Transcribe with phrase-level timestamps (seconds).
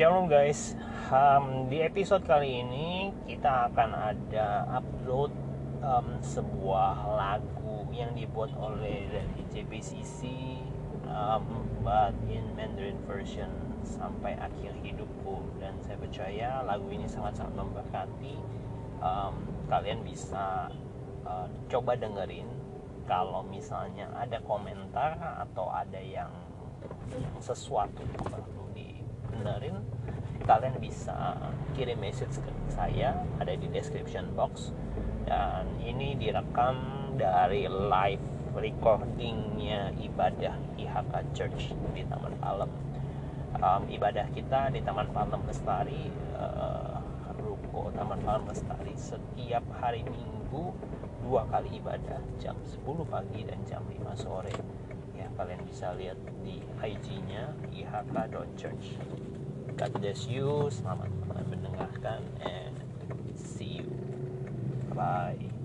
[0.00, 0.80] Shalom guys.
[1.12, 5.28] Um, Di episode kali ini kita akan ada upload
[5.84, 10.24] um, sebuah lagu yang dibuat oleh dari JPCC
[11.04, 13.52] um, But in Mandarin version
[13.84, 15.44] sampai akhir hidupku.
[15.60, 18.40] Dan saya percaya lagu ini sangat-sangat memberkati.
[19.04, 19.36] Um,
[19.68, 20.72] Kalian bisa
[21.28, 22.48] uh, coba dengerin
[23.04, 26.32] Kalau misalnya ada komentar atau ada yang
[27.44, 28.00] sesuatu
[29.30, 29.78] dibenerin
[30.50, 31.38] kalian bisa
[31.78, 34.74] kirim message ke saya ada di description box.
[35.22, 36.76] Dan ini direkam
[37.14, 38.24] dari live
[38.58, 42.70] recordingnya ibadah IHK Church di Taman Palem.
[43.60, 46.98] Um, ibadah kita di Taman Palem Lestari uh,
[47.38, 48.94] Ruko Taman Palem Lestari.
[48.98, 50.74] Setiap hari Minggu
[51.22, 54.50] dua kali ibadah jam 10 pagi dan jam 5 sore
[55.38, 58.86] kalian bisa lihat di IG-nya ihk.church
[59.80, 60.68] God bless you.
[60.68, 61.08] Selamat
[61.48, 62.76] mendengarkan and
[63.32, 63.88] see you.
[64.92, 65.59] Bye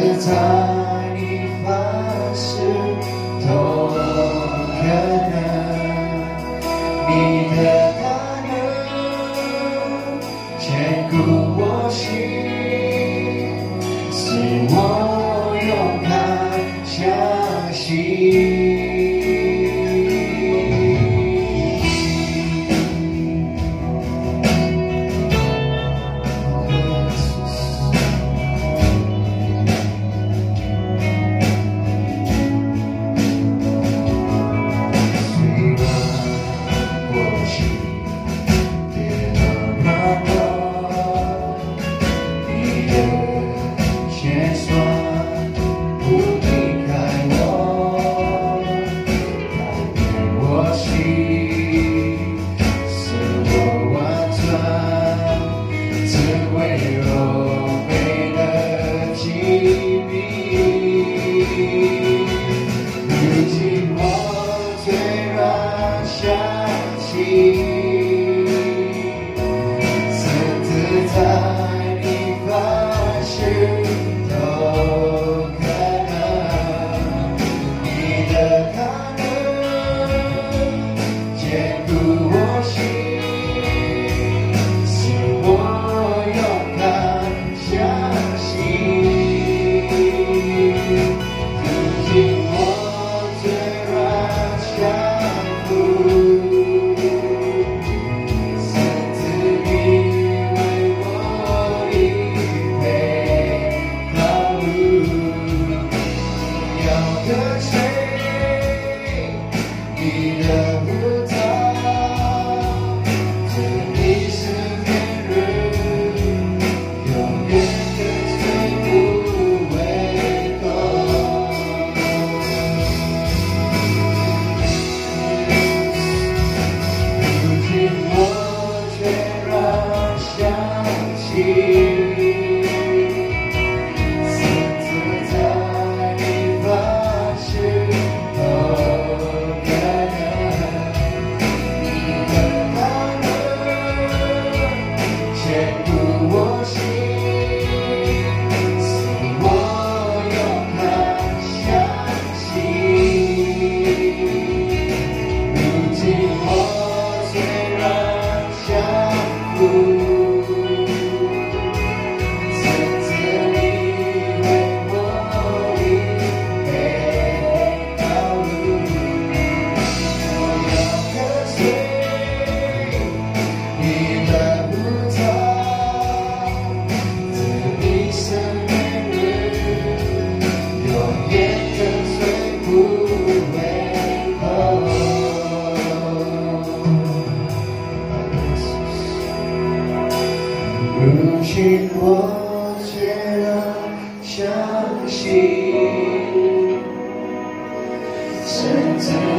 [0.00, 0.32] 是在
[1.14, 1.20] 你
[1.62, 1.68] 发
[2.34, 2.46] 誓，
[3.46, 3.48] 都
[3.88, 4.80] 可
[5.28, 5.32] 能
[7.06, 7.10] 你
[7.50, 7.56] 的
[8.00, 8.02] 大
[8.48, 8.50] 能
[10.58, 10.64] 坚
[11.10, 11.12] 固
[11.58, 12.00] 我心，
[14.10, 14.18] 是
[14.70, 14.74] 我
[15.68, 15.70] 勇
[16.08, 16.10] 敢
[16.86, 17.29] 向。
[66.20, 67.79] shall see.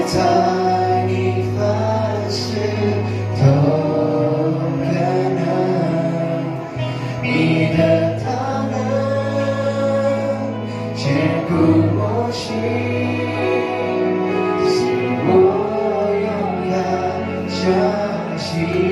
[0.08, 1.60] 在你凡
[2.30, 2.40] 事
[3.38, 3.42] 都
[4.82, 4.86] 可
[5.38, 5.40] 能，
[7.24, 7.26] 你
[7.78, 7.80] 的
[8.20, 8.26] 他
[8.72, 8.74] 能
[10.96, 11.02] 坚
[11.48, 11.50] 固
[11.96, 12.00] 我
[12.32, 12.50] 心，
[14.68, 14.72] 是
[15.28, 15.30] 我
[16.26, 16.28] 勇
[16.72, 16.74] 敢
[17.48, 17.60] 相
[18.38, 18.91] 信。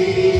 [0.00, 0.39] see.